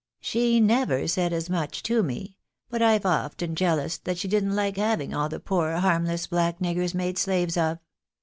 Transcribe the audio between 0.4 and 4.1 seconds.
never said as much to me, but I've often jealoused